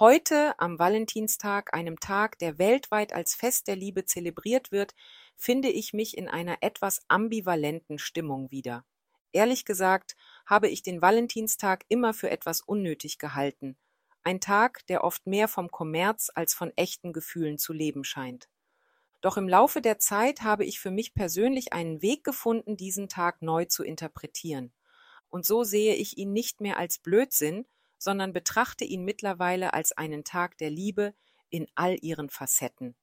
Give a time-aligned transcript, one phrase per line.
[0.00, 4.94] Heute, am Valentinstag, einem Tag, der weltweit als Fest der Liebe zelebriert wird,
[5.34, 8.84] finde ich mich in einer etwas ambivalenten Stimmung wieder.
[9.32, 10.14] Ehrlich gesagt
[10.46, 13.76] habe ich den Valentinstag immer für etwas unnötig gehalten.
[14.22, 18.48] Ein Tag, der oft mehr vom Kommerz als von echten Gefühlen zu leben scheint.
[19.20, 23.42] Doch im Laufe der Zeit habe ich für mich persönlich einen Weg gefunden, diesen Tag
[23.42, 24.72] neu zu interpretieren.
[25.28, 27.66] Und so sehe ich ihn nicht mehr als Blödsinn,
[27.98, 31.14] sondern betrachte ihn mittlerweile als einen Tag der Liebe
[31.50, 32.96] in all ihren Facetten.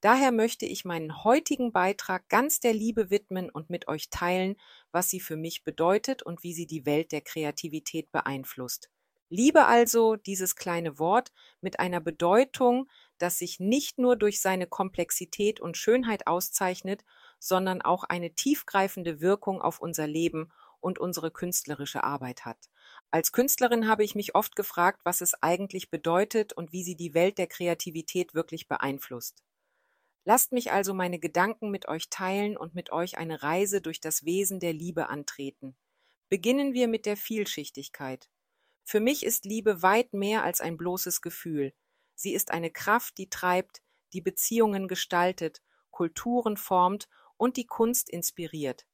[0.00, 4.56] Daher möchte ich meinen heutigen Beitrag ganz der Liebe widmen und mit euch teilen,
[4.92, 8.90] was sie für mich bedeutet und wie sie die Welt der Kreativität beeinflusst.
[9.30, 12.86] Liebe also, dieses kleine Wort, mit einer Bedeutung,
[13.16, 17.02] das sich nicht nur durch seine Komplexität und Schönheit auszeichnet,
[17.38, 20.52] sondern auch eine tiefgreifende Wirkung auf unser Leben
[20.84, 22.58] und unsere künstlerische Arbeit hat.
[23.10, 27.14] Als Künstlerin habe ich mich oft gefragt, was es eigentlich bedeutet und wie sie die
[27.14, 29.42] Welt der Kreativität wirklich beeinflusst.
[30.26, 34.24] Lasst mich also meine Gedanken mit euch teilen und mit euch eine Reise durch das
[34.24, 35.74] Wesen der Liebe antreten.
[36.28, 38.28] Beginnen wir mit der Vielschichtigkeit.
[38.84, 41.72] Für mich ist Liebe weit mehr als ein bloßes Gefühl.
[42.14, 43.82] Sie ist eine Kraft, die treibt,
[44.12, 48.86] die Beziehungen gestaltet, Kulturen formt und die Kunst inspiriert.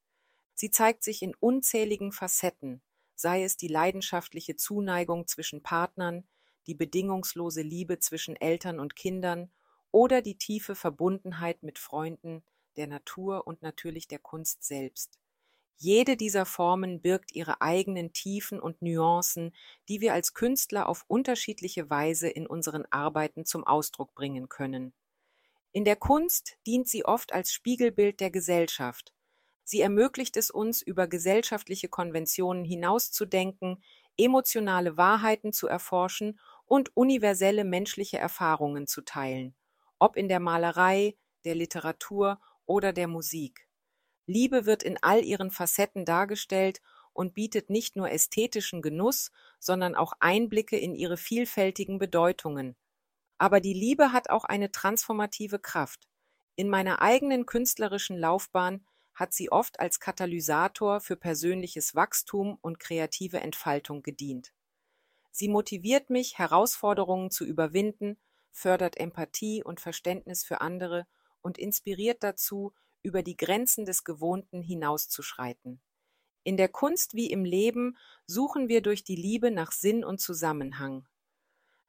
[0.61, 2.83] Sie zeigt sich in unzähligen Facetten,
[3.15, 6.29] sei es die leidenschaftliche Zuneigung zwischen Partnern,
[6.67, 9.51] die bedingungslose Liebe zwischen Eltern und Kindern
[9.91, 12.43] oder die tiefe Verbundenheit mit Freunden,
[12.77, 15.19] der Natur und natürlich der Kunst selbst.
[15.79, 19.55] Jede dieser Formen birgt ihre eigenen Tiefen und Nuancen,
[19.89, 24.93] die wir als Künstler auf unterschiedliche Weise in unseren Arbeiten zum Ausdruck bringen können.
[25.73, 29.15] In der Kunst dient sie oft als Spiegelbild der Gesellschaft.
[29.65, 33.83] Sie ermöglicht es uns, über gesellschaftliche Konventionen hinauszudenken,
[34.17, 39.55] emotionale Wahrheiten zu erforschen und universelle menschliche Erfahrungen zu teilen
[40.01, 43.69] ob in der Malerei, der Literatur oder der Musik.
[44.27, 46.81] Liebe wird in all ihren Facetten dargestellt
[47.13, 52.77] und bietet nicht nur ästhetischen Genuss, sondern auch Einblicke in ihre vielfältigen Bedeutungen.
[53.39, 56.09] Aber die Liebe hat auch eine transformative Kraft.
[56.57, 58.85] In meiner eigenen künstlerischen Laufbahn
[59.21, 64.55] hat sie oft als Katalysator für persönliches Wachstum und kreative Entfaltung gedient.
[65.31, 68.17] Sie motiviert mich, Herausforderungen zu überwinden
[68.51, 71.07] fördert Empathie und Verständnis für andere
[71.43, 72.73] und inspiriert dazu,
[73.03, 75.81] über die Grenzen des Gewohnten hinauszuschreiten.
[76.43, 81.07] In der Kunst wie im Leben suchen wir durch die Liebe nach Sinn und Zusammenhang.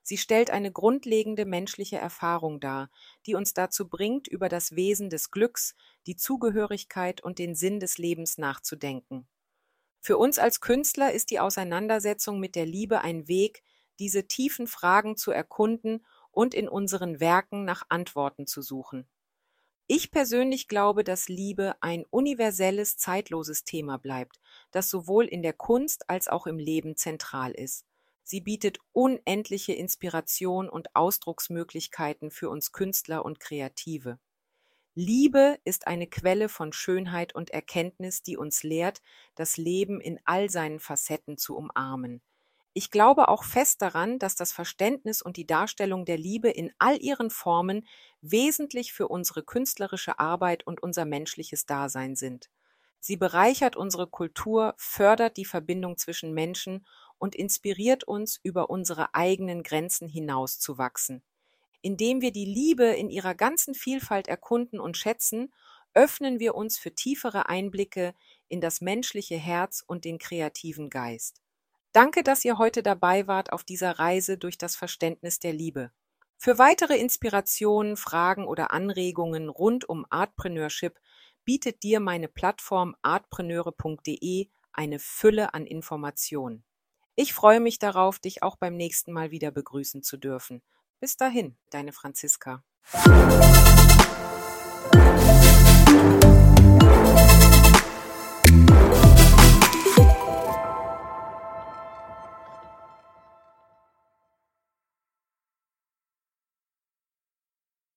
[0.04, 2.90] Sie stellt eine grundlegende menschliche Erfahrung dar,
[3.26, 5.76] die uns dazu bringt, über das Wesen des Glücks,
[6.08, 9.28] die Zugehörigkeit und den Sinn des Lebens nachzudenken.
[10.00, 13.64] Für uns als Künstler ist die Auseinandersetzung mit der Liebe ein Weg,
[14.00, 19.08] diese tiefen Fragen zu erkunden und in unseren Werken nach Antworten zu suchen.
[19.86, 24.40] Ich persönlich glaube, dass Liebe ein universelles, zeitloses Thema bleibt,
[24.72, 27.91] das sowohl in der Kunst als auch im Leben zentral ist.
[28.32, 34.20] Sie bietet unendliche Inspiration und Ausdrucksmöglichkeiten für uns Künstler und Kreative.
[34.96, 39.02] Liebe ist eine Quelle von Schönheit und Erkenntnis, die uns lehrt,
[39.36, 42.22] das Leben in all seinen Facetten zu umarmen.
[42.72, 47.02] Ich glaube auch fest daran, dass das Verständnis und die Darstellung der Liebe in all
[47.02, 47.86] ihren Formen
[48.22, 52.50] wesentlich für unsere künstlerische Arbeit und unser menschliches Dasein sind.
[53.04, 56.86] Sie bereichert unsere Kultur, fördert die Verbindung zwischen Menschen
[57.22, 61.22] und inspiriert uns, über unsere eigenen Grenzen hinaus zu wachsen.
[61.84, 65.54] Indem wir die Liebe in ihrer ganzen Vielfalt erkunden und schätzen,
[65.94, 68.16] öffnen wir uns für tiefere Einblicke
[68.48, 71.42] in das menschliche Herz und den kreativen Geist.
[71.92, 75.92] Danke, dass ihr heute dabei wart auf dieser Reise durch das Verständnis der Liebe.
[76.38, 81.00] Für weitere Inspirationen, Fragen oder Anregungen rund um Artpreneurship
[81.46, 86.64] bietet dir meine Plattform artpreneure.de eine Fülle an Informationen.
[87.16, 90.62] Ich freue mich darauf, dich auch beim nächsten Mal wieder begrüßen zu dürfen.
[91.02, 92.64] Bis dahin, deine Franziska.